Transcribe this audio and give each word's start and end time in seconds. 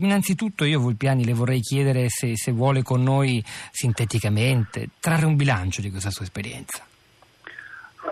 Innanzitutto 0.00 0.64
io 0.64 0.80
Volpiani 0.80 1.26
le 1.26 1.34
vorrei 1.34 1.60
chiedere 1.60 2.08
se, 2.08 2.34
se 2.34 2.52
vuole 2.52 2.82
con 2.82 3.02
noi 3.02 3.42
sinteticamente 3.70 4.88
trarre 4.98 5.26
un 5.26 5.36
bilancio 5.36 5.82
di 5.82 5.90
questa 5.90 6.10
sua 6.10 6.24
esperienza. 6.24 6.86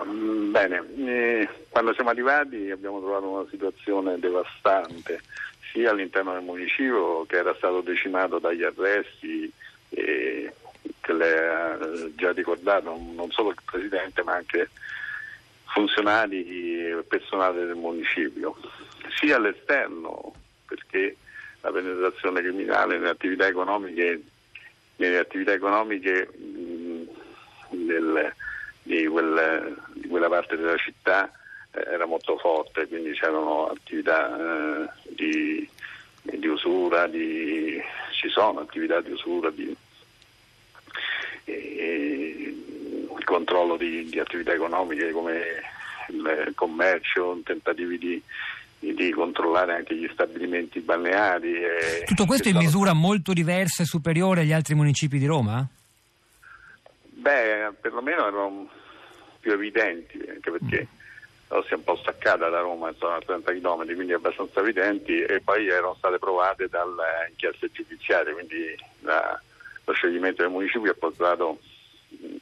Mm, 0.05 0.51
bene, 0.51 0.83
eh, 0.97 1.49
quando 1.69 1.93
siamo 1.93 2.11
arrivati 2.11 2.69
abbiamo 2.69 2.99
trovato 2.99 3.27
una 3.27 3.49
situazione 3.49 4.19
devastante 4.19 5.21
sia 5.71 5.89
all'interno 5.89 6.33
del 6.33 6.43
municipio 6.43 7.25
che 7.25 7.37
era 7.37 7.55
stato 7.55 7.81
decimato 7.81 8.37
dagli 8.37 8.63
arresti 8.63 9.51
eh, 9.89 10.53
che 11.01 11.13
lei 11.13 11.37
ha 11.37 11.79
già 12.15 12.31
ricordato, 12.33 12.99
non 13.15 13.31
solo 13.31 13.49
il 13.49 13.57
Presidente 13.65 14.21
ma 14.21 14.35
anche 14.35 14.69
funzionari 15.65 16.87
e 16.87 17.03
personale 17.07 17.65
del 17.65 17.75
municipio, 17.75 18.55
sia 19.19 19.37
all'esterno 19.37 20.33
perché 20.67 21.17
la 21.61 21.71
penetrazione 21.71 22.41
criminale 22.41 22.97
nelle 22.97 23.09
attività 23.09 23.47
economiche, 23.47 24.21
nelle 24.97 25.17
attività 25.17 25.53
economiche 25.53 26.29
mh, 26.35 27.03
del, 27.69 28.33
di, 28.83 29.05
quel, 29.07 29.77
di, 29.93 30.07
quella 30.07 30.29
parte 30.29 30.55
della 30.55 30.77
città 30.77 31.31
eh, 31.71 31.81
era 31.91 32.05
molto 32.05 32.37
forte, 32.37 32.87
quindi 32.87 33.11
c'erano 33.11 33.67
attività 33.67 34.83
eh, 34.83 34.89
di, 35.09 35.69
di, 36.21 36.47
usura, 36.47 37.07
di, 37.07 37.81
ci 38.11 38.29
sono 38.29 38.59
attività 38.61 39.01
di 39.01 39.11
usura, 39.11 39.49
di 39.49 39.75
e, 41.45 42.55
il 43.17 43.23
controllo 43.25 43.75
di 43.77 44.17
attività 44.19 44.53
economiche 44.53 45.11
come 45.11 45.61
il 46.09 46.51
commercio, 46.55 47.39
tentativi 47.43 47.97
di 47.97 48.21
di 48.79 49.11
controllare 49.11 49.75
anche 49.75 49.95
gli 49.95 50.09
stabilimenti 50.11 50.79
balneari. 50.79 51.53
Tutto 52.05 52.25
questo 52.25 52.49
in 52.49 52.57
misura 52.57 52.93
molto 52.93 53.33
diversa 53.33 53.83
e 53.83 53.85
superiore 53.85 54.41
agli 54.41 54.53
altri 54.53 54.75
municipi 54.75 55.17
di 55.17 55.25
Roma? 55.25 55.67
Beh, 57.01 57.73
perlomeno 57.81 58.27
erano 58.27 58.69
più 59.39 59.51
evidenti, 59.51 60.17
anche 60.27 60.51
perché 60.51 60.87
mm. 60.87 61.61
si 61.61 61.73
è 61.73 61.75
un 61.75 61.83
po' 61.83 61.97
staccata 61.97 62.49
da 62.49 62.59
Roma, 62.59 62.93
sono 62.97 63.15
a 63.15 63.21
30 63.21 63.51
km, 63.51 63.93
quindi 63.93 64.13
abbastanza 64.13 64.61
evidenti, 64.61 65.21
e 65.21 65.41
poi 65.41 65.67
erano 65.67 65.95
state 65.97 66.17
provate 66.17 66.67
dall'inchiesta 66.69 67.67
giudiziaria, 67.71 68.33
quindi 68.33 68.75
la, 69.01 69.39
lo 69.83 69.93
scioglimento 69.93 70.41
del 70.41 70.51
municipio 70.51 70.91
ha 70.91 70.95
portato 70.97 71.59
mh, 72.07 72.35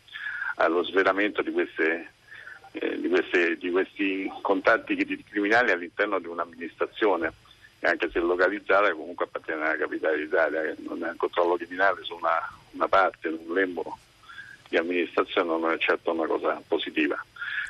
allo 0.58 0.84
svelamento 0.84 1.42
di 1.42 1.52
queste 1.52 2.12
eh, 2.80 3.00
di, 3.00 3.08
queste, 3.10 3.58
di, 3.58 3.72
questi 3.72 4.32
contatti 4.42 4.96
criminali 5.30 5.72
all'interno 5.72 6.20
di 6.20 6.28
un'amministrazione, 6.28 7.32
anche 7.82 8.10
se 8.12 8.20
localizzata 8.20 8.92
comunque 8.92 9.26
appartiene 9.26 9.64
alla 9.64 9.78
capitale 9.78 10.18
d'Italia, 10.18 10.62
che 10.62 10.76
non 10.80 11.04
è 11.04 11.10
un 11.10 11.18
controllo 11.18 11.56
criminale 11.56 12.04
su 12.04 12.16
una, 12.16 12.40
una 12.72 12.88
parte, 12.88 13.28
un 13.28 13.54
lembo 13.54 13.98
di 14.70 14.78
amministrazione 14.78 15.48
non 15.48 15.72
è 15.72 15.78
certo 15.78 16.12
una 16.12 16.26
cosa 16.26 16.62
positiva. 16.68 17.24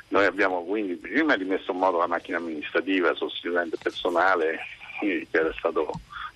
Noi 0.08 0.24
abbiamo 0.24 0.64
quindi 0.64 0.94
prima 0.94 1.34
rimesso 1.34 1.72
in 1.72 1.78
modo 1.78 1.98
la 1.98 2.06
macchina 2.06 2.38
amministrativa 2.38 3.14
sostituendo 3.14 3.76
personale 3.80 4.58
che 4.98 5.26
era 5.30 5.52
stato 5.56 5.90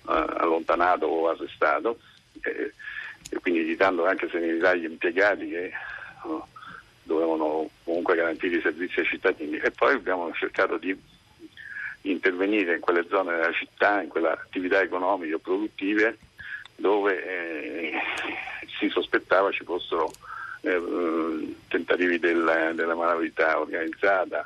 eh, 0.07 0.25
allontanato 0.37 1.05
o 1.05 1.29
arrestato 1.29 1.99
eh, 2.41 2.73
e 3.29 3.39
quindi 3.41 3.61
evitando 3.61 4.05
anche 4.05 4.29
serenità 4.29 4.69
agli 4.69 4.85
impiegati 4.85 5.47
che 5.47 5.71
oh, 6.23 6.47
dovevano 7.03 7.69
comunque 7.83 8.15
garantire 8.15 8.57
i 8.57 8.61
servizi 8.61 8.99
ai 8.99 9.05
cittadini. 9.05 9.57
E 9.57 9.71
poi 9.71 9.93
abbiamo 9.93 10.31
cercato 10.33 10.77
di 10.77 10.97
intervenire 12.01 12.75
in 12.75 12.81
quelle 12.81 13.05
zone 13.09 13.35
della 13.35 13.53
città, 13.53 14.01
in 14.01 14.09
quelle 14.09 14.29
attività 14.29 14.81
economiche 14.81 15.35
o 15.35 15.39
produttive 15.39 16.17
dove 16.75 17.23
eh, 17.23 17.93
si 18.79 18.89
sospettava 18.89 19.51
ci 19.51 19.63
fossero 19.63 20.11
eh, 20.61 21.55
tentativi 21.67 22.19
del, 22.19 22.71
della 22.75 22.95
malavita 22.95 23.59
organizzata, 23.59 24.45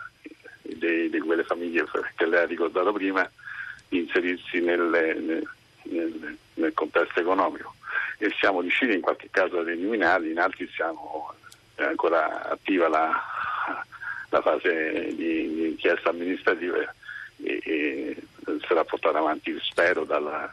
di, 0.62 1.18
quelle 1.26 1.44
famiglie 1.44 1.86
che 2.16 2.26
lei 2.26 2.42
ha 2.42 2.46
ricordato 2.46 2.92
prima, 2.92 3.30
di 3.88 4.00
inserirsi 4.00 4.60
nel, 4.60 5.48
nel, 5.84 6.38
nel 6.56 6.74
contesto 6.74 7.20
economico. 7.20 7.74
E 8.20 8.34
siamo 8.40 8.62
riusciti 8.62 8.94
in 8.94 9.02
qualche 9.02 9.30
caso 9.32 9.60
ad 9.60 9.70
eliminarli, 9.70 10.32
in 10.32 10.40
altri 10.40 10.70
siamo 10.74 11.34
è 11.78 11.84
ancora 11.84 12.50
attiva 12.50 12.88
la, 12.88 13.12
la 14.30 14.42
fase 14.42 15.14
di, 15.16 15.70
inchiesta 15.70 16.10
amministrativa 16.10 16.78
e, 17.44 17.62
e 17.64 18.24
sarà 18.68 18.84
portata 18.84 19.20
avanti, 19.20 19.56
spero, 19.62 20.04
dalla, 20.04 20.52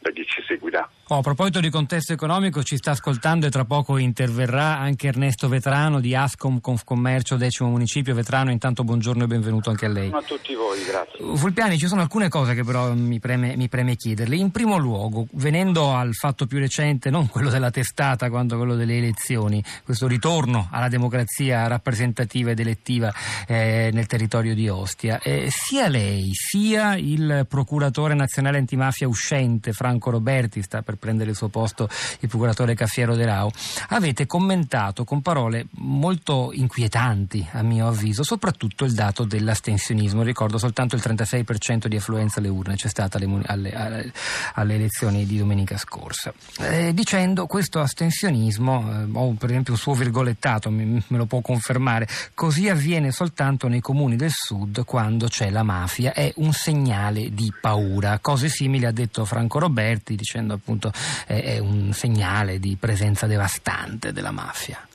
da 0.00 0.10
chi 0.10 0.24
ci 0.26 0.42
seguirà. 0.46 0.88
Oh, 1.08 1.18
a 1.18 1.20
proposito 1.20 1.60
di 1.60 1.68
contesto 1.68 2.12
economico, 2.12 2.62
ci 2.62 2.76
sta 2.76 2.92
ascoltando 2.92 3.46
e 3.46 3.50
tra 3.50 3.64
poco 3.64 3.98
interverrà 3.98 4.78
anche 4.78 5.08
Ernesto 5.08 5.48
Vetrano 5.48 6.00
di 6.00 6.14
Ascom 6.14 6.60
Confcommercio, 6.60 7.36
decimo 7.36 7.68
municipio. 7.68 8.14
Vetrano, 8.14 8.50
intanto 8.50 8.84
buongiorno 8.84 9.24
e 9.24 9.26
benvenuto 9.26 9.70
anche 9.70 9.84
a 9.84 9.90
lei. 9.90 10.10
A 10.12 10.22
tutti 10.22 10.54
voi, 10.54 10.82
grazie. 10.82 11.36
Fulpiani, 11.36 11.78
ci 11.78 11.86
sono 11.86 12.00
alcune 12.00 12.28
cose 12.28 12.54
che 12.54 12.64
però 12.64 12.94
mi 12.94 13.20
preme, 13.20 13.54
mi 13.54 13.68
preme 13.68 13.96
chiederle. 13.96 14.34
In 14.34 14.50
primo 14.50 14.78
luogo, 14.78 15.26
venendo 15.32 15.94
al 15.94 16.14
fatto 16.14 16.46
più 16.46 16.58
recente, 16.58 17.10
non 17.10 17.28
quello 17.28 17.50
della 17.50 17.70
testata 17.70 18.30
quanto 18.30 18.56
quello 18.56 18.74
delle 18.74 18.96
elezioni, 18.96 19.62
questo 19.84 20.06
ritorno 20.06 20.68
alla 20.70 20.88
democrazia 20.88 21.66
rappresentativa 21.66 22.50
ed 22.50 22.60
elettiva 22.60 23.12
eh, 23.46 23.90
nel 23.92 24.06
territorio 24.06 24.54
di 24.54 24.68
Ostia, 24.68 25.20
eh, 25.20 25.48
sia 25.50 25.88
lei 25.88 26.30
sia 26.32 26.96
il 26.96 27.46
procuratore 27.46 28.14
nazionale 28.14 28.56
antimafia 28.56 29.06
uscente 29.06 29.42
Franco 29.72 30.10
Roberti 30.10 30.62
sta 30.62 30.82
per 30.82 30.96
prendere 30.96 31.30
il 31.30 31.36
suo 31.36 31.48
posto 31.48 31.88
il 32.20 32.28
procuratore 32.28 32.74
Caffiero 32.74 33.14
De 33.14 33.24
Rao, 33.24 33.50
avete 33.88 34.26
commentato 34.26 35.04
con 35.04 35.22
parole 35.22 35.66
molto 35.78 36.50
inquietanti 36.52 37.46
a 37.52 37.62
mio 37.62 37.88
avviso, 37.88 38.22
soprattutto 38.22 38.84
il 38.84 38.92
dato 38.92 39.24
dell'astensionismo. 39.24 40.22
Ricordo 40.22 40.58
soltanto 40.58 40.96
il 40.96 41.02
36% 41.04 41.86
di 41.86 41.96
affluenza 41.96 42.38
alle 42.40 42.48
urne 42.48 42.76
c'è 42.76 42.88
stata 42.88 43.18
alle, 43.18 43.72
alle, 43.72 44.12
alle 44.54 44.74
elezioni 44.74 45.26
di 45.26 45.38
domenica 45.38 45.76
scorsa. 45.76 46.32
Eh, 46.58 46.92
dicendo 46.94 47.46
questo 47.46 47.80
astensionismo, 47.80 48.90
eh, 48.90 49.08
ho 49.12 49.32
per 49.32 49.50
esempio 49.50 49.72
un 49.72 49.78
suo 49.78 49.94
virgolettato, 49.94 50.70
me, 50.70 51.02
me 51.06 51.16
lo 51.16 51.26
può 51.26 51.40
confermare, 51.40 52.08
così 52.34 52.68
avviene 52.68 53.10
soltanto 53.12 53.68
nei 53.68 53.80
comuni 53.80 54.16
del 54.16 54.32
sud 54.32 54.84
quando 54.84 55.28
c'è 55.28 55.50
la 55.50 55.62
mafia, 55.62 56.12
è 56.12 56.32
un 56.36 56.52
segnale 56.52 57.32
di 57.32 57.52
paura. 57.60 58.18
Cose 58.20 58.48
simili 58.48 58.84
ha 58.84 58.92
detto 58.92 59.23
Franco 59.24 59.58
Roberti 59.58 60.14
dicendo 60.14 60.54
appunto 60.54 60.74
appunto 60.74 60.90
è, 61.26 61.58
un 61.58 61.92
segnale 61.92 62.58
di 62.58 62.76
presenza 62.78 63.26
devastante 63.26 64.12
della 64.12 64.30
mafia. 64.30 64.86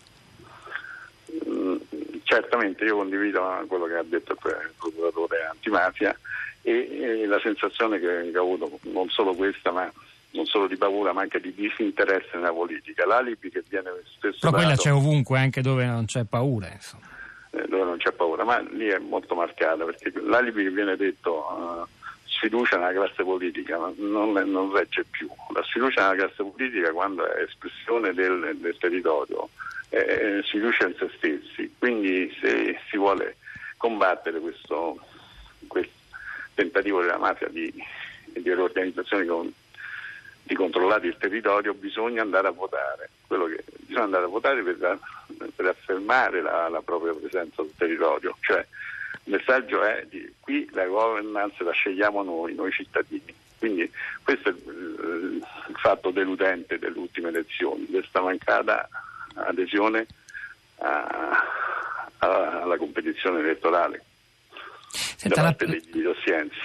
Mm, 1.47 1.77
certamente 2.23 2.83
io 2.83 2.97
condivido 2.97 3.63
quello 3.67 3.85
che 3.85 3.95
ha 3.95 4.03
detto 4.03 4.33
il 4.33 4.73
procuratore 4.77 5.47
antimafia 5.49 6.15
e, 6.61 7.21
e 7.21 7.25
la 7.25 7.39
sensazione 7.39 7.99
che, 7.99 8.29
che 8.31 8.37
ho 8.37 8.43
avuto 8.43 8.79
non 8.91 9.09
solo 9.09 9.33
questa 9.33 9.71
ma 9.71 9.91
non 10.31 10.45
solo 10.45 10.67
di 10.67 10.75
paura 10.75 11.13
ma 11.13 11.21
anche 11.21 11.39
di 11.39 11.53
disinteresse 11.53 12.31
nella 12.33 12.53
politica. 12.53 13.05
L'alibi 13.05 13.49
che 13.49 13.63
viene 13.67 13.89
spesso 14.05 14.39
Però 14.39 14.51
quella 14.51 14.69
dato, 14.69 14.81
c'è 14.81 14.93
ovunque, 14.93 15.39
anche 15.39 15.61
dove 15.61 15.85
non 15.85 16.05
c'è 16.05 16.25
paura. 16.25 16.67
Eh, 16.67 17.67
dove 17.67 17.83
non 17.83 17.97
c'è 17.97 18.11
paura, 18.11 18.43
ma 18.43 18.59
lì 18.59 18.87
è 18.87 18.99
molto 18.99 19.33
marcata 19.33 19.83
perché 19.85 20.11
l'alibi 20.21 20.63
che 20.63 20.69
viene 20.69 20.95
detto 20.95 21.31
uh, 21.33 21.98
sfiducia 22.39 22.77
nella 22.77 22.93
classe 22.93 23.23
politica 23.23 23.77
non, 23.97 24.31
non, 24.31 24.71
regge 24.71 25.03
più. 25.03 25.29
La 25.53 25.61
sfiducia 25.63 26.09
nella 26.09 26.25
classe 26.25 26.43
politica 26.43 26.91
quando 26.91 27.29
è 27.29 27.41
espressione 27.41 28.13
del, 28.13 28.55
del 28.57 28.77
territorio 28.77 29.49
è 29.89 30.39
sfiducia 30.43 30.87
in 30.87 30.95
se 30.97 31.09
stessi, 31.17 31.75
quindi 31.77 32.33
se 32.39 32.79
si 32.89 32.97
vuole 32.97 33.37
combattere 33.75 34.39
questo, 34.39 34.99
questo 35.67 35.91
tentativo 36.53 37.01
della 37.01 37.17
mafia 37.17 37.47
di, 37.47 37.71
di 38.25 38.53
riorganizzazione 38.53 39.25
con, 39.25 39.51
di 40.43 40.55
controllare 40.55 41.07
il 41.07 41.17
territorio 41.17 41.73
bisogna 41.73 42.21
andare 42.21 42.47
a 42.47 42.51
votare, 42.51 43.09
che, 43.27 43.63
bisogna 43.85 44.05
andare 44.05 44.25
a 44.25 44.27
votare 44.27 44.61
per, 44.61 44.99
per 45.55 45.65
affermare 45.65 46.41
la, 46.41 46.69
la 46.69 46.81
propria 46.81 47.13
presenza 47.13 47.63
sul 47.63 47.73
territorio, 47.75 48.37
cioè 48.41 48.65
il 49.23 49.33
messaggio 49.33 49.83
è 49.83 50.05
di 50.09 50.33
qui 50.39 50.67
la 50.71 50.85
governance 50.85 51.63
la 51.63 51.71
scegliamo 51.71 52.23
noi, 52.23 52.55
noi 52.55 52.71
cittadini. 52.71 53.33
Quindi 53.57 53.91
questo 54.23 54.49
è 54.49 54.51
il, 54.51 55.43
fatto 55.75 56.11
deludente 56.11 56.79
delle 56.79 56.97
ultime 56.97 57.29
elezioni, 57.29 57.85
questa 57.85 58.21
mancata 58.21 58.87
adesione 59.35 60.07
a, 60.77 61.29
a, 62.17 62.61
alla 62.61 62.77
competizione 62.77 63.39
elettorale. 63.39 64.03
Senta, 64.91 65.41
la, 65.43 65.55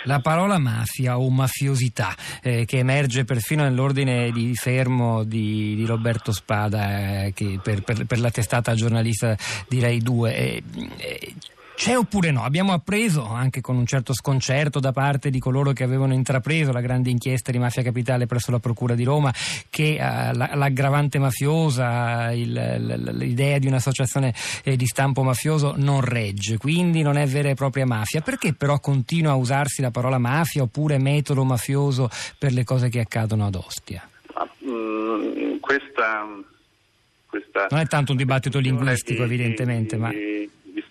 la, 0.04 0.20
parola 0.20 0.58
mafia 0.58 1.18
o 1.18 1.28
mafiosità 1.28 2.14
eh, 2.42 2.64
che 2.64 2.78
emerge 2.78 3.24
perfino 3.24 3.64
nell'ordine 3.64 4.30
di 4.30 4.54
fermo 4.54 5.24
di, 5.24 5.74
di 5.74 5.84
Roberto 5.84 6.32
Spada 6.32 7.24
eh, 7.24 7.34
per, 7.62 7.82
per, 7.82 8.06
per, 8.06 8.20
la 8.20 8.30
testata 8.30 8.74
giornalista 8.74 9.36
di 9.68 9.80
Rai 9.80 9.98
2 10.00 10.34
eh, 10.34 10.62
C'è 11.74 11.96
oppure 11.96 12.30
no? 12.30 12.44
Abbiamo 12.44 12.72
appreso, 12.72 13.26
anche 13.26 13.60
con 13.60 13.76
un 13.76 13.84
certo 13.84 14.14
sconcerto 14.14 14.78
da 14.78 14.92
parte 14.92 15.28
di 15.28 15.40
coloro 15.40 15.72
che 15.72 15.82
avevano 15.82 16.14
intrapreso 16.14 16.72
la 16.72 16.80
grande 16.80 17.10
inchiesta 17.10 17.50
di 17.50 17.58
Mafia 17.58 17.82
Capitale 17.82 18.26
presso 18.26 18.52
la 18.52 18.60
Procura 18.60 18.94
di 18.94 19.02
Roma, 19.02 19.32
che 19.70 19.98
uh, 20.00 20.36
l'aggravante 20.36 21.18
mafiosa, 21.18 22.32
il, 22.32 22.52
l'idea 23.16 23.58
di 23.58 23.66
un'associazione 23.66 24.32
eh, 24.62 24.76
di 24.76 24.86
stampo 24.86 25.22
mafioso 25.22 25.74
non 25.76 26.00
regge, 26.00 26.58
quindi 26.58 27.02
non 27.02 27.16
è 27.16 27.26
vera 27.26 27.48
e 27.48 27.54
propria 27.54 27.86
mafia. 27.86 28.20
Perché 28.20 28.54
però 28.54 28.78
continua 28.78 29.32
a 29.32 29.36
usarsi 29.36 29.82
la 29.82 29.90
parola 29.90 30.18
mafia 30.18 30.62
oppure 30.62 30.98
metodo 30.98 31.44
mafioso 31.44 32.08
per 32.38 32.52
le 32.52 32.62
cose 32.62 32.88
che 32.88 33.00
accadono 33.00 33.46
ad 33.46 33.56
Ostia? 33.56 34.08
Ma, 34.34 34.48
mh, 34.58 34.70
mm, 34.70 35.58
questa, 35.58 36.24
questa, 37.26 37.66
non 37.68 37.80
è 37.80 37.86
tanto 37.86 38.12
un 38.12 38.18
dibattito 38.18 38.60
linguistico, 38.60 39.24
evidentemente, 39.24 39.96
di, 39.96 40.02
ma 40.02 40.10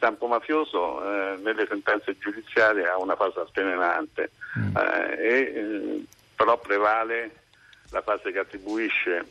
stampo 0.03 0.27
mafioso 0.27 1.01
eh, 1.01 1.37
nelle 1.37 1.65
sentenze 1.65 2.17
giudiziarie 2.17 2.85
ha 2.89 2.97
una 2.97 3.15
fase 3.15 3.39
altenante, 3.39 4.31
mm. 4.59 4.75
eh, 4.75 5.17
e, 5.17 5.37
eh, 5.37 6.05
però 6.35 6.59
prevale 6.59 7.31
la 7.91 8.01
fase 8.01 8.33
che 8.33 8.39
attribuisce 8.39 9.25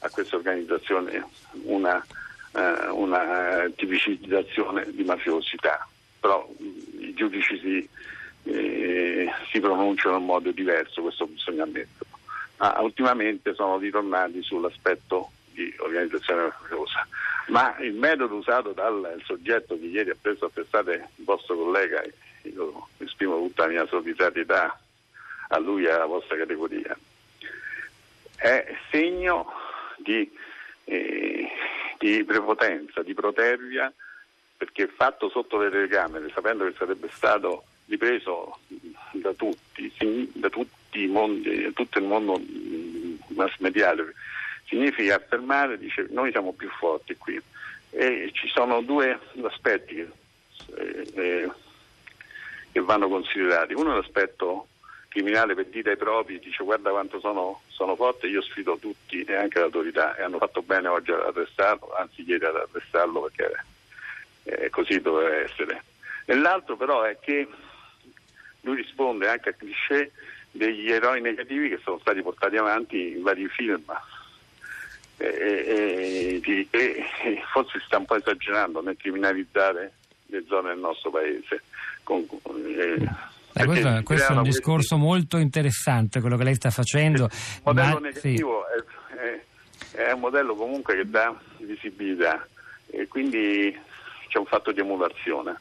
a 0.00 0.10
questa 0.10 0.34
organizzazione 0.34 1.24
una, 1.62 2.04
eh, 2.52 2.88
una 2.88 3.70
tipicizzazione 3.76 4.90
di 4.90 5.04
mafiosità, 5.04 5.86
però 6.18 6.48
mm, 6.50 7.00
i 7.00 7.14
giudici 7.14 7.58
si, 7.60 7.88
eh, 8.50 9.30
si 9.52 9.60
pronunciano 9.60 10.16
in 10.16 10.24
modo 10.24 10.50
diverso, 10.50 11.02
questo 11.02 11.28
bisogna 11.28 11.62
ammetterlo. 11.62 12.18
Ah, 12.56 12.80
ultimamente 12.82 13.54
sono 13.54 13.78
ritornati 13.78 14.42
sull'aspetto 14.42 15.30
di 15.64 15.74
organizzazione 15.78 16.42
mafiosa 16.42 17.06
ma 17.48 17.76
il 17.80 17.94
metodo 17.94 18.36
usato 18.36 18.72
dal 18.72 19.20
soggetto 19.24 19.78
che 19.78 19.86
ieri 19.86 20.10
ha 20.10 20.16
preso 20.20 20.46
a 20.46 20.50
testate 20.52 21.08
il 21.16 21.24
vostro 21.24 21.56
collega, 21.56 22.02
io 22.42 22.88
esprimo 22.98 23.38
tutta 23.38 23.64
la 23.64 23.72
mia 23.72 23.86
solidarietà 23.86 24.78
a 25.48 25.58
lui 25.58 25.84
e 25.84 25.90
alla 25.90 26.06
vostra 26.06 26.36
categoria, 26.36 26.96
è 28.36 28.76
segno 28.90 29.50
di, 29.96 30.30
eh, 30.84 31.48
di 31.98 32.22
prepotenza, 32.24 33.02
di 33.02 33.14
protervia, 33.14 33.92
perché 34.56 34.86
fatto 34.88 35.30
sotto 35.30 35.56
le 35.58 35.70
telecamere, 35.70 36.30
sapendo 36.34 36.64
che 36.64 36.74
sarebbe 36.76 37.08
stato 37.12 37.64
ripreso 37.86 38.58
da 39.12 39.32
tutti, 39.32 39.90
da 40.34 40.50
tutti 40.50 41.06
mondi, 41.06 41.72
tutto 41.72 41.98
il 41.98 42.04
mondo 42.04 42.38
mass 43.28 43.56
mediale 43.58 44.14
significa 44.68 45.16
affermare, 45.16 45.78
dice 45.78 46.06
noi 46.10 46.30
siamo 46.30 46.52
più 46.52 46.68
forti 46.68 47.16
qui. 47.16 47.40
E 47.90 48.30
ci 48.34 48.48
sono 48.48 48.82
due 48.82 49.18
aspetti 49.42 49.94
che, 49.94 50.08
eh, 50.76 51.10
eh, 51.14 51.50
che 52.70 52.80
vanno 52.80 53.08
considerati. 53.08 53.72
Uno 53.72 53.92
è 53.92 53.96
l'aspetto 53.96 54.68
criminale 55.08 55.54
per 55.54 55.66
dire 55.66 55.92
ai 55.92 55.96
propri, 55.96 56.38
dice 56.38 56.62
guarda 56.62 56.90
quanto 56.90 57.18
sono, 57.18 57.62
sono 57.68 57.96
forte, 57.96 58.26
io 58.26 58.42
sfido 58.42 58.76
tutti 58.76 59.22
e 59.24 59.34
anche 59.34 59.58
l'autorità 59.58 60.14
e 60.16 60.22
hanno 60.22 60.36
fatto 60.36 60.60
bene 60.60 60.88
oggi 60.88 61.10
ad 61.10 61.20
arrestarlo, 61.20 61.94
anzi 61.96 62.22
ieri 62.26 62.44
ad 62.44 62.56
arrestarlo 62.56 63.22
perché 63.22 63.64
eh, 64.44 64.70
così 64.70 65.00
doveva 65.00 65.34
essere. 65.36 65.82
E 66.26 66.34
l'altro 66.34 66.76
però 66.76 67.02
è 67.02 67.18
che 67.18 67.48
lui 68.60 68.76
risponde 68.76 69.28
anche 69.28 69.48
a 69.48 69.54
cliché 69.54 70.12
degli 70.50 70.90
eroi 70.90 71.22
negativi 71.22 71.70
che 71.70 71.80
sono 71.82 71.98
stati 72.00 72.20
portati 72.20 72.56
avanti 72.56 73.12
in 73.12 73.22
vari 73.22 73.48
film 73.48 73.82
e, 75.18 76.40
e, 76.40 76.68
e, 76.70 77.42
forse 77.52 77.80
sta 77.84 77.98
un 77.98 78.04
po' 78.04 78.16
esagerando 78.16 78.80
nel 78.80 78.96
criminalizzare 78.96 79.92
le 80.26 80.44
zone 80.46 80.70
del 80.70 80.78
nostro 80.78 81.10
paese. 81.10 81.62
Con, 82.02 82.24
eh, 82.42 83.08
eh, 83.52 83.64
questo, 83.64 84.00
questo 84.04 84.32
è 84.32 84.36
un 84.36 84.42
discorso 84.42 84.94
questi... 84.94 85.06
molto 85.06 85.36
interessante 85.38 86.20
quello 86.20 86.36
che 86.36 86.44
lei 86.44 86.54
sta 86.54 86.70
facendo. 86.70 87.24
Il 87.24 87.60
modello 87.64 87.94
ma, 87.94 88.00
negativo 88.00 88.64
sì. 88.70 89.16
è, 89.16 89.96
è, 89.96 90.08
è, 90.08 90.12
un 90.12 90.20
modello 90.20 90.54
comunque 90.54 90.96
che 90.96 91.10
dà 91.10 91.36
visibilità 91.58 92.46
e 92.86 93.08
quindi 93.08 93.76
c'è 94.28 94.38
un 94.38 94.46
fatto 94.46 94.72
di 94.72 94.80
emulazione 94.80 95.58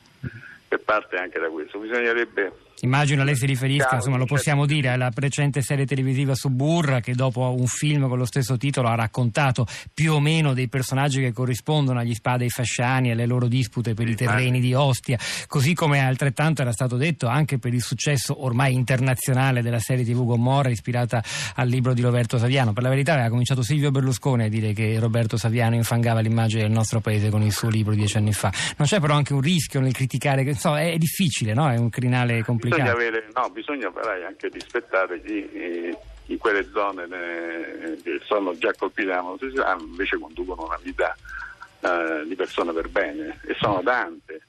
che 0.67 0.77
parte 0.77 1.17
anche 1.17 1.39
da 1.39 1.49
questo. 1.49 1.79
Bisognerebbe 1.79 2.65
Immagino 2.81 3.23
lei 3.23 3.35
si 3.35 3.47
riferisca, 3.47 3.95
insomma 3.95 4.17
lo 4.17 4.25
possiamo 4.25 4.67
dire, 4.67 4.89
alla 4.89 5.09
precedente 5.09 5.63
serie 5.63 5.87
televisiva 5.87 6.35
su 6.35 6.49
Burra 6.49 6.99
che 6.99 7.15
dopo 7.15 7.55
un 7.57 7.65
film 7.65 8.07
con 8.07 8.19
lo 8.19 8.25
stesso 8.25 8.55
titolo 8.55 8.87
ha 8.87 8.93
raccontato 8.93 9.65
più 9.91 10.13
o 10.13 10.19
meno 10.19 10.53
dei 10.53 10.67
personaggi 10.67 11.19
che 11.19 11.33
corrispondono 11.33 11.99
agli 11.99 12.13
spadei 12.13 12.49
fasciani 12.49 13.09
e 13.09 13.11
alle 13.13 13.25
loro 13.25 13.47
dispute 13.47 13.95
per 13.95 14.07
i 14.07 14.15
terreni 14.15 14.59
di 14.59 14.75
Ostia, 14.75 15.17
così 15.47 15.73
come 15.73 16.01
altrettanto 16.01 16.61
era 16.61 16.71
stato 16.71 16.97
detto 16.97 17.25
anche 17.25 17.57
per 17.57 17.73
il 17.73 17.81
successo 17.81 18.43
ormai 18.43 18.75
internazionale 18.75 19.63
della 19.63 19.79
serie 19.79 20.05
TV 20.05 20.23
Gomorra 20.23 20.69
ispirata 20.69 21.23
al 21.55 21.67
libro 21.67 21.95
di 21.95 22.01
Roberto 22.01 22.37
Saviano. 22.37 22.73
Per 22.73 22.83
la 22.83 22.89
verità 22.89 23.13
aveva 23.13 23.29
cominciato 23.29 23.63
Silvio 23.63 23.89
Berlusconi 23.89 24.43
a 24.43 24.49
dire 24.49 24.73
che 24.73 24.99
Roberto 24.99 25.35
Saviano 25.35 25.73
infangava 25.73 26.19
l'immagine 26.19 26.61
del 26.61 26.71
nostro 26.71 26.99
paese 27.01 27.31
con 27.31 27.41
il 27.41 27.51
suo 27.51 27.69
libro 27.69 27.95
dieci 27.95 28.17
anni 28.17 28.33
fa. 28.33 28.53
Non 28.77 28.87
c'è 28.87 28.99
però 28.99 29.15
anche 29.15 29.33
un 29.33 29.41
rischio 29.41 29.79
nel 29.79 29.93
criticare, 29.93 30.43
insomma, 30.43 30.81
è 30.81 30.97
difficile, 30.97 31.55
no? 31.55 31.67
È 31.71 31.77
un 31.77 31.89
crinale 31.89 32.43
complicato 32.43 32.66
Bisogna, 32.69 32.91
avere, 32.91 33.27
no, 33.33 33.49
bisogna 33.49 33.91
però 33.91 34.11
anche 34.25 34.47
rispettare 34.49 35.21
chi 35.21 35.49
eh, 35.51 35.97
in 36.25 36.37
quelle 36.37 36.67
zone 36.71 37.03
eh, 37.03 38.01
che 38.01 38.19
sono 38.23 38.57
già 38.57 38.73
colpite 38.77 39.09
da 39.09 39.21
motosicletta 39.21 39.77
invece 39.79 40.19
conducono 40.19 40.65
una 40.65 40.79
vita 40.81 41.15
eh, 41.79 42.23
di 42.25 42.35
persone 42.35 42.73
per 42.73 42.89
bene 42.89 43.39
e 43.45 43.55
sono 43.59 43.81
tante. 43.83 44.41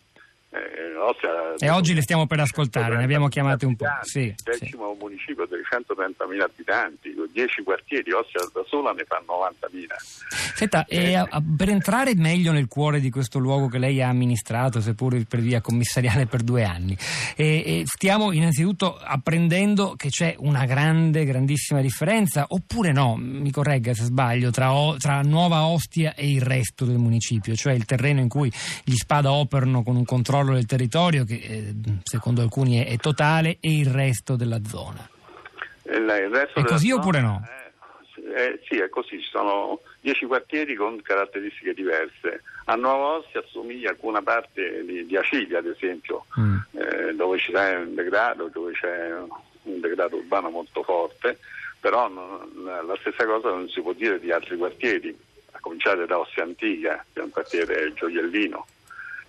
Eh, 0.50 0.96
Ostia, 0.96 1.54
e 1.58 1.68
oggi 1.68 1.92
le 1.92 2.00
stiamo 2.00 2.26
per 2.26 2.40
ascoltare, 2.40 2.96
ne 2.96 3.04
abbiamo 3.04 3.28
chiamate 3.28 3.66
un 3.66 3.76
po'. 3.76 3.84
Sì, 4.00 4.34
decimo 4.42 4.94
sì. 4.94 4.98
municipio 4.98 5.46
di 5.46 5.56
130.000 5.56 6.40
abitanti, 6.40 7.14
10 7.32 7.62
quartieri, 7.62 8.12
Ostia 8.12 8.40
da 8.52 8.64
sola 8.66 8.92
ne 8.92 9.04
fa 9.04 9.22
90.000. 9.26 10.54
Senta, 10.54 10.86
eh, 10.86 11.14
a, 11.14 11.42
per 11.56 11.68
entrare 11.68 12.14
meglio 12.14 12.52
nel 12.52 12.66
cuore 12.66 12.98
di 12.98 13.10
questo 13.10 13.38
luogo 13.38 13.68
che 13.68 13.78
lei 13.78 14.02
ha 14.02 14.08
amministrato, 14.08 14.80
seppur 14.80 15.22
per 15.26 15.40
via 15.40 15.60
commissariale 15.60 16.26
per 16.26 16.40
due 16.42 16.64
anni, 16.64 16.96
eh, 17.36 17.82
stiamo 17.84 18.32
innanzitutto 18.32 18.96
apprendendo 18.96 19.94
che 19.96 20.08
c'è 20.08 20.34
una 20.38 20.64
grande, 20.64 21.26
grandissima 21.26 21.82
differenza, 21.82 22.46
oppure 22.48 22.92
no, 22.92 23.16
mi 23.16 23.50
corregga 23.50 23.92
se 23.92 24.04
sbaglio, 24.04 24.50
tra, 24.50 24.72
tra 24.98 25.20
Nuova 25.20 25.66
Ostia 25.66 26.14
e 26.14 26.30
il 26.30 26.42
resto 26.42 26.86
del 26.86 26.98
municipio, 26.98 27.54
cioè 27.54 27.74
il 27.74 27.84
terreno 27.84 28.20
in 28.20 28.28
cui 28.28 28.50
gli 28.82 28.96
spada 28.96 29.30
operano 29.30 29.82
con 29.82 29.94
un 29.94 30.04
controllo 30.06 30.37
controllo 30.38 30.54
del 30.54 30.66
territorio 30.66 31.24
che 31.24 31.34
eh, 31.34 31.74
secondo 32.02 32.42
alcuni 32.42 32.84
è, 32.84 32.96
totale 32.96 33.58
e 33.60 33.78
il 33.78 33.90
resto 33.90 34.36
della 34.36 34.60
zona. 34.64 35.08
Il, 35.84 36.28
resto 36.30 36.60
è 36.60 36.64
così 36.64 36.90
oppure 36.90 37.20
no? 37.20 37.42
Eh, 37.46 38.42
eh, 38.42 38.60
sì, 38.68 38.76
è 38.76 38.88
così, 38.88 39.20
ci 39.20 39.28
sono 39.30 39.80
dieci 40.00 40.26
quartieri 40.26 40.74
con 40.74 41.00
caratteristiche 41.02 41.72
diverse. 41.72 42.42
A 42.66 42.74
Nuova 42.74 43.16
Ostia 43.18 43.40
assomiglia 43.40 43.90
alcuna 43.90 44.22
parte 44.22 44.84
di, 44.84 45.06
di 45.06 45.16
Acilia, 45.16 45.58
ad 45.58 45.66
esempio, 45.66 46.26
mm. 46.38 46.56
Eh, 46.72 47.14
dove 47.14 47.38
c'è 47.38 47.76
un 47.76 47.94
degrado, 47.94 48.48
dove 48.48 48.72
c'è 48.72 49.12
un 49.62 49.80
degrado 49.80 50.16
urbano 50.16 50.50
molto 50.50 50.82
forte, 50.82 51.38
però 51.80 52.08
non, 52.08 52.64
la 52.64 52.96
stessa 53.00 53.24
cosa 53.24 53.48
non 53.48 53.68
si 53.68 53.80
può 53.80 53.92
dire 53.92 54.20
di 54.20 54.30
altri 54.30 54.56
quartieri, 54.56 55.16
a 55.52 55.58
cominciare 55.60 56.06
da 56.06 56.18
Ostia 56.18 56.44
Antica, 56.44 57.04
che 57.12 57.20
è 57.20 57.22
un 57.22 57.30
quartiere 57.30 57.92
gioiellino, 57.94 58.66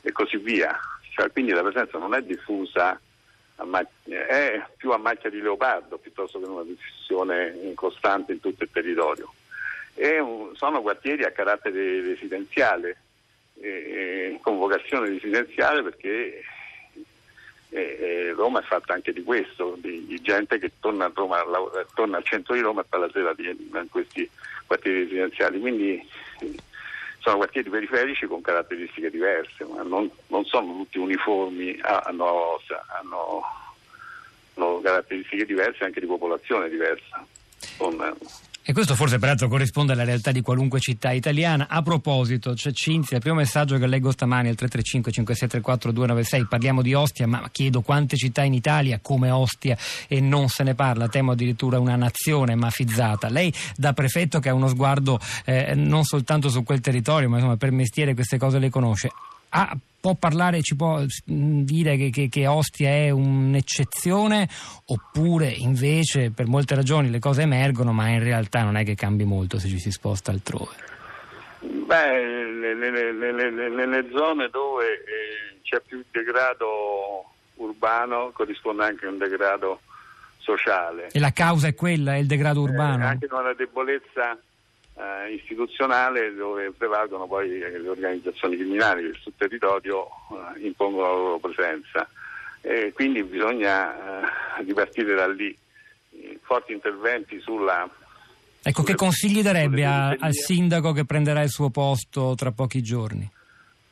e 0.01 0.11
così 0.11 0.37
via. 0.37 0.77
Cioè, 1.09 1.31
quindi 1.31 1.51
la 1.51 1.61
presenza 1.61 1.97
non 1.97 2.13
è 2.13 2.21
diffusa, 2.21 2.99
è 4.05 4.61
più 4.77 4.91
a 4.91 4.97
macchia 4.97 5.29
di 5.29 5.41
leopardo 5.41 5.97
piuttosto 5.97 6.39
che 6.39 6.45
una 6.45 6.63
diffusione 6.63 7.73
costante 7.75 8.31
in 8.33 8.39
tutto 8.39 8.63
il 8.63 8.69
territorio. 8.71 9.33
Un, 9.95 10.55
sono 10.55 10.81
quartieri 10.81 11.23
a 11.23 11.31
carattere 11.31 12.01
residenziale, 12.01 12.97
con 14.41 14.57
vocazione 14.57 15.09
residenziale 15.09 15.83
perché 15.83 16.41
Roma 18.33 18.61
è 18.61 18.63
fatta 18.63 18.93
anche 18.93 19.11
di 19.11 19.23
questo, 19.23 19.75
di, 19.79 20.19
gente 20.21 20.57
che 20.57 20.71
torna, 20.79 21.11
Roma, 21.13 21.43
torna, 21.93 22.17
al 22.17 22.23
centro 22.23 22.53
di 22.53 22.61
Roma 22.61 22.81
e 22.81 22.85
poi 22.87 22.99
la 23.01 23.09
sera 23.11 23.33
in 23.37 23.87
questi 23.89 24.29
quartieri 24.65 25.03
residenziali. 25.03 25.59
Quindi 25.59 26.07
sono 27.29 27.37
quartieri 27.37 27.69
periferici 27.69 28.25
con 28.25 28.41
caratteristiche 28.41 29.11
diverse, 29.11 29.63
ma 29.65 29.83
non, 29.83 30.09
non 30.27 30.43
sono 30.45 30.73
tutti 30.77 30.97
uniformi, 30.97 31.77
hanno, 31.81 32.59
hanno, 32.99 33.43
hanno, 34.55 34.81
caratteristiche 34.81 35.45
diverse 35.45 35.83
anche 35.83 35.99
di 35.99 36.07
popolazione 36.07 36.69
diversa. 36.69 37.23
Con, 37.77 38.17
e 38.69 38.71
questo 38.71 38.93
forse 38.93 39.17
peraltro 39.17 39.47
corrisponde 39.47 39.93
alla 39.93 40.03
realtà 40.03 40.31
di 40.31 40.41
qualunque 40.41 40.79
città 40.79 41.09
italiana. 41.09 41.65
A 41.69 41.81
proposito, 41.81 42.53
c'è 42.53 42.71
Cinzia, 42.71 43.15
il 43.15 43.21
primo 43.23 43.37
messaggio 43.37 43.79
che 43.79 43.87
leggo 43.87 44.11
stamani 44.11 44.47
al 44.47 44.53
335 44.53 45.11
5634 45.11 45.91
296, 45.91 46.45
parliamo 46.45 46.83
di 46.83 46.93
Ostia, 46.93 47.25
ma 47.25 47.49
chiedo 47.51 47.81
quante 47.81 48.15
città 48.15 48.43
in 48.43 48.53
Italia 48.53 48.99
come 49.01 49.31
Ostia 49.31 49.75
e 50.07 50.21
non 50.21 50.49
se 50.49 50.61
ne 50.61 50.75
parla, 50.75 51.07
temo 51.07 51.31
addirittura 51.31 51.79
una 51.79 51.95
nazione 51.95 52.53
mafizzata. 52.53 53.27
Lei 53.27 53.51
da 53.75 53.93
prefetto 53.93 54.37
che 54.37 54.49
ha 54.49 54.53
uno 54.53 54.67
sguardo 54.67 55.19
eh, 55.45 55.73
non 55.73 56.03
soltanto 56.03 56.49
su 56.49 56.61
quel 56.61 56.79
territorio, 56.79 57.27
ma 57.27 57.37
insomma 57.37 57.57
per 57.57 57.71
mestiere 57.71 58.13
queste 58.13 58.37
cose 58.37 58.59
le 58.59 58.69
conosce 58.69 59.09
ah, 59.49 59.77
può 59.99 60.15
parlare, 60.15 60.61
ci 60.61 60.75
può 60.75 60.99
mm, 60.99 61.61
dire 61.63 61.97
che, 61.97 62.09
che, 62.09 62.29
che, 62.29 62.47
Ostia 62.47 62.89
è 62.89 63.09
un'eccezione 63.09 64.47
oppure 64.85 65.49
invece 65.49 66.31
per 66.31 66.47
molte 66.47 66.75
ragioni 66.75 67.09
le 67.09 67.19
cose 67.19 67.41
emergono 67.41 67.91
ma 67.91 68.09
in 68.09 68.23
realtà 68.23 68.63
non 68.63 68.77
è 68.77 68.83
che 68.83 68.95
cambi 68.95 69.25
molto 69.25 69.59
se 69.59 69.67
ci 69.67 69.79
si 69.79 69.91
sposta 69.91 70.31
altrove? 70.31 70.87
Beh, 71.61 72.21
nelle 73.75 74.09
zone 74.13 74.49
dove 74.49 74.85
eh, 74.85 75.59
c'è 75.63 75.81
più 75.85 76.03
degrado 76.09 77.25
urbano 77.55 78.31
corrisponde 78.33 78.85
anche 78.85 79.05
un 79.05 79.17
degrado 79.17 79.81
sociale. 80.37 81.09
E 81.11 81.19
la 81.19 81.31
causa 81.31 81.67
è 81.67 81.75
quella, 81.75 82.15
è 82.15 82.17
il 82.17 82.27
degrado 82.27 82.61
eh, 82.61 82.69
urbano? 82.69 83.03
Eh, 83.03 83.07
anche 83.07 83.27
una 83.29 83.53
debolezza 83.53 84.37
eh, 84.99 85.33
istituzionale 85.33 86.33
dove 86.33 86.71
prevalgono 86.71 87.25
poi 87.25 87.47
le 87.57 87.87
organizzazioni 87.87 88.57
criminali 88.57 89.09
che 89.09 89.17
sul 89.21 89.33
territorio 89.37 90.07
eh, 90.55 90.65
impongono 90.65 91.07
la 91.07 91.13
loro 91.13 91.39
presenza. 91.39 92.07
E 92.61 92.91
quindi 92.93 93.23
bisogna 93.23 93.93
eh, 94.21 94.63
ripartire 94.65 95.15
da 95.15 95.27
lì. 95.27 95.57
Forti 96.41 96.73
interventi 96.73 97.39
sulla 97.39 97.87
Ecco, 98.61 98.83
che 98.83 98.95
consigli 98.95 99.41
darebbe 99.41 99.85
a, 99.85 100.09
al 100.09 100.33
sindaco 100.33 100.91
che 100.91 101.05
prenderà 101.05 101.41
il 101.41 101.49
suo 101.49 101.69
posto 101.69 102.35
tra 102.35 102.51
pochi 102.51 102.83
giorni? 102.83 103.29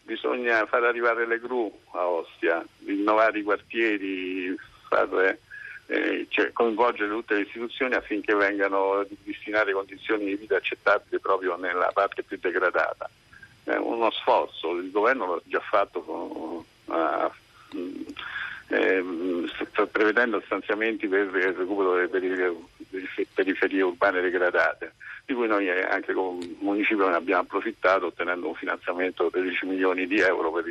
Bisogna 0.04 0.66
far 0.66 0.84
arrivare 0.84 1.26
le 1.26 1.40
gru 1.40 1.72
a 1.92 2.06
Ostia, 2.06 2.64
rinnovare 2.86 3.40
i 3.40 3.44
quartieri, 3.44 4.54
fare, 4.90 5.40
eh, 5.88 6.26
cioè, 6.30 6.52
coinvolgere 6.52 7.10
tutte 7.10 7.36
le 7.36 7.42
istituzioni 7.42 7.96
affinché 7.96 8.36
vengano 8.36 9.02
ripristinate 9.04 9.72
condizioni 9.72 10.26
di 10.26 10.36
vita 10.36 10.58
accettabili 10.58 11.20
proprio 11.20 11.56
nella 11.56 11.92
parte 11.94 12.24
più 12.24 12.38
degradata. 12.40 13.10
È 13.64 13.76
uno 13.76 14.12
sforzo, 14.12 14.76
il 14.76 14.92
governo 14.92 15.36
l'ha 15.36 15.42
già 15.46 15.60
fatto 15.60 16.02
con, 16.02 16.64
uh, 16.86 17.32
eh, 18.70 19.04
prevedendo 19.92 20.42
stanziamenti 20.46 21.08
per 21.08 21.22
il 21.34 21.54
recupero 21.54 21.96
delle 21.96 22.08
periferie, 22.08 22.56
periferie 23.34 23.82
urbane 23.82 24.22
degradate, 24.22 24.94
di 25.26 25.34
cui 25.34 25.48
noi 25.48 25.70
anche 25.70 26.14
come 26.14 26.56
municipio 26.60 27.08
ne 27.08 27.16
abbiamo 27.16 27.42
approfittato 27.42 28.08
ottenendo 28.08 28.48
un 28.48 28.56
finanziamento 28.56 29.24
di 29.26 29.30
13 29.32 29.66
milioni 29.66 30.08
di 30.08 30.20
euro 30.20 30.52
per 30.52 30.66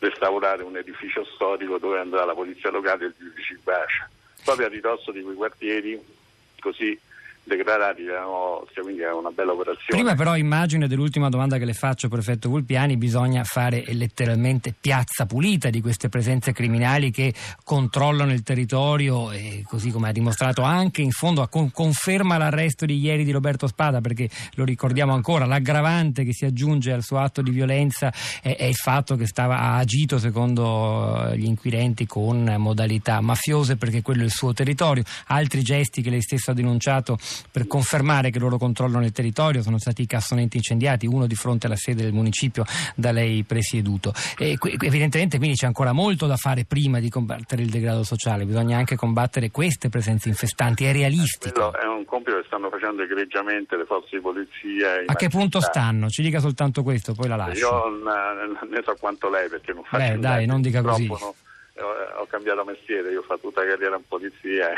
restaurare 0.00 0.62
un 0.62 0.76
edificio 0.76 1.24
storico 1.24 1.78
dove 1.78 1.98
andrà 1.98 2.24
la 2.24 2.34
polizia 2.34 2.70
locale 2.70 3.04
e 3.04 3.08
il 3.08 3.14
giudice 3.18 3.58
Bascia, 3.62 4.08
proprio 4.44 4.66
a 4.66 4.70
ridosso 4.70 5.12
di 5.12 5.22
quei 5.22 5.36
quartieri 5.36 6.18
così 6.58 6.98
degradati 7.44 8.02
erano, 8.04 8.66
quindi 8.80 9.02
è 9.02 9.12
una 9.12 9.30
bella 9.30 9.52
operazione. 9.52 9.86
Prima 9.88 10.14
però 10.14 10.36
immagino 10.36 10.86
dell'ultima 10.86 11.28
domanda 11.28 11.58
che 11.58 11.64
le 11.64 11.72
faccio, 11.72 12.08
prefetto 12.08 12.48
Vulpiani, 12.48 12.96
bisogna 12.96 13.44
fare 13.44 13.84
letteralmente 13.88 14.74
piazza 14.78 15.26
pulita 15.26 15.70
di 15.70 15.80
queste 15.80 16.08
presenze 16.08 16.52
criminali 16.52 17.10
che 17.10 17.32
controllano 17.64 18.32
il 18.32 18.42
territorio 18.42 19.30
e 19.32 19.64
così 19.66 19.90
come 19.90 20.08
ha 20.08 20.12
dimostrato 20.12 20.62
anche 20.62 21.02
in 21.02 21.10
fondo 21.10 21.46
con, 21.48 21.70
conferma 21.72 22.36
l'arresto 22.36 22.86
di 22.86 22.98
ieri 22.98 23.24
di 23.24 23.30
Roberto 23.30 23.66
Spada 23.66 24.00
perché 24.00 24.28
lo 24.54 24.64
ricordiamo 24.64 25.12
ancora, 25.12 25.46
l'aggravante 25.46 26.24
che 26.24 26.32
si 26.32 26.44
aggiunge 26.44 26.92
al 26.92 27.02
suo 27.02 27.18
atto 27.18 27.42
di 27.42 27.50
violenza 27.50 28.12
è, 28.42 28.56
è 28.56 28.64
il 28.64 28.74
fatto 28.74 29.16
che 29.16 29.26
stava, 29.26 29.58
ha 29.58 29.76
agito 29.76 30.18
secondo 30.18 31.32
gli 31.34 31.44
inquirenti 31.44 32.06
con 32.06 32.54
modalità 32.58 33.20
mafiose 33.20 33.76
perché 33.76 34.02
quello 34.02 34.22
è 34.22 34.24
il 34.24 34.30
suo 34.30 34.52
territorio, 34.52 35.02
altri 35.26 35.62
gesti 35.62 36.02
che 36.02 36.10
lei 36.10 36.22
stesso 36.22 36.50
ha 36.50 36.54
denunciato 36.54 37.18
per 37.50 37.66
confermare 37.66 38.30
che 38.30 38.38
loro 38.38 38.58
controllano 38.58 39.04
il 39.04 39.12
territorio, 39.12 39.62
sono 39.62 39.78
stati 39.78 40.02
i 40.02 40.06
cassoneti 40.06 40.56
incendiati, 40.58 41.06
uno 41.06 41.26
di 41.26 41.34
fronte 41.34 41.66
alla 41.66 41.76
sede 41.76 42.02
del 42.02 42.12
municipio 42.12 42.64
da 42.94 43.12
lei 43.12 43.42
presieduto. 43.44 44.12
E, 44.38 44.56
evidentemente 44.80 45.38
quindi 45.38 45.56
c'è 45.56 45.66
ancora 45.66 45.92
molto 45.92 46.26
da 46.26 46.36
fare 46.36 46.64
prima 46.64 47.00
di 47.00 47.08
combattere 47.08 47.62
il 47.62 47.70
degrado 47.70 48.02
sociale, 48.02 48.44
bisogna 48.44 48.78
anche 48.78 48.96
combattere 48.96 49.50
queste 49.50 49.88
presenze 49.88 50.28
infestanti, 50.28 50.84
è 50.84 50.92
realistico. 50.92 51.72
È 51.72 51.86
un 51.86 52.04
compito 52.04 52.38
che 52.38 52.44
stanno 52.46 52.68
facendo 52.70 53.02
egregiamente 53.02 53.76
le 53.76 53.84
forze 53.84 54.16
di 54.16 54.22
polizia. 54.22 55.02
A 55.06 55.14
che 55.14 55.28
punto 55.28 55.60
stanno? 55.60 56.08
Ci 56.08 56.22
dica 56.22 56.40
soltanto 56.40 56.82
questo, 56.82 57.14
poi 57.14 57.28
la 57.28 57.36
lascio. 57.36 57.58
Io 57.58 58.68
ne 58.68 58.82
so 58.84 58.96
quanto 58.98 59.28
lei 59.30 59.48
perché 59.48 59.72
non 59.72 59.84
faccio 59.84 60.12
Beh, 60.12 60.18
dai, 60.18 60.46
non 60.46 60.60
dica 60.60 60.82
così. 60.82 61.06
No, 61.06 61.34
ho 62.18 62.26
cambiato 62.28 62.64
mestiere, 62.64 63.10
io 63.10 63.20
ho 63.20 63.22
fatto 63.22 63.48
tutta 63.48 63.62
la 63.62 63.70
carriera 63.70 63.96
in 63.96 64.02
polizia 64.06 64.68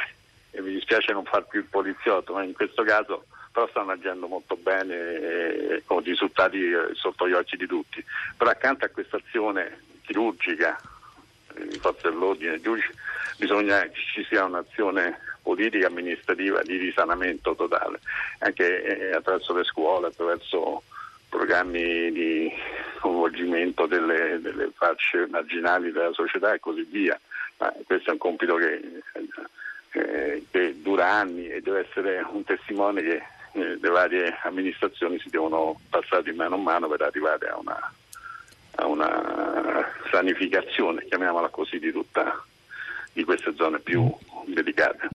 e 0.53 0.61
mi 0.61 0.73
dispiace 0.73 1.13
non 1.13 1.25
far 1.25 1.47
più 1.47 1.61
il 1.61 1.67
poliziotto, 1.67 2.35
ma 2.35 2.43
in 2.45 2.53
questo 2.53 2.83
caso 2.85 3.25
però 3.51 3.69
stanno 3.69 3.93
agendo 3.93 4.27
molto 4.29 4.57
bene 4.57 4.95
e 4.95 5.83
con 5.85 6.03
risultati 6.03 6.71
eh, 6.71 6.91
sotto 6.95 7.29
gli 7.29 7.33
occhi 7.33 7.57
di 7.57 7.67
tutti. 7.67 8.03
Però 8.37 8.51
accanto 8.51 8.85
a 8.85 8.89
questa 8.89 9.19
azione 9.19 9.81
chirurgica 10.03 10.79
eh, 11.55 11.79
forze 11.79 12.09
dell'ordine, 12.09 12.61
giudici, 12.61 12.91
bisogna 13.37 13.81
che 13.83 14.01
ci 14.15 14.25
sia 14.25 14.45
un'azione 14.45 15.19
politica 15.43 15.89
amministrativa 15.89 16.63
di 16.63 16.77
risanamento 16.77 17.55
totale, 17.55 18.01
anche 18.39 18.83
eh, 18.83 19.13
attraverso 19.13 19.53
le 19.53 19.65
scuole, 19.65 20.07
attraverso 20.07 20.83
programmi 21.29 22.13
di 22.13 22.53
coinvolgimento 23.01 23.87
delle, 23.87 24.39
delle 24.41 24.71
fasce 24.75 25.27
marginali 25.29 25.91
della 25.91 26.13
società 26.13 26.55
e 26.55 26.61
così 26.61 26.83
via. 26.83 27.19
Ma 27.59 27.73
questo 27.85 28.11
è 28.11 28.13
un 28.13 28.19
compito 28.19 28.55
che 28.57 29.02
che 30.51 30.81
dura 30.81 31.11
anni 31.11 31.49
e 31.49 31.61
deve 31.61 31.87
essere 31.89 32.25
un 32.31 32.45
testimone 32.45 33.03
che 33.03 33.23
eh, 33.53 33.79
le 33.81 33.89
varie 33.89 34.39
amministrazioni 34.43 35.19
si 35.19 35.29
devono 35.29 35.79
passare 35.91 36.23
di 36.23 36.33
mano 36.33 36.55
a 36.55 36.59
mano 36.59 36.89
per 36.89 37.03
arrivare 37.03 37.49
a 37.49 37.59
una, 37.59 37.93
a 38.77 38.87
una 38.87 39.87
sanificazione, 40.11 41.05
chiamiamola 41.07 41.49
così, 41.49 41.79
di, 41.79 41.93
tutta, 41.93 42.43
di 43.13 43.25
queste 43.25 43.55
zone 43.55 43.79
più 43.81 44.11
delicate. 44.47 45.11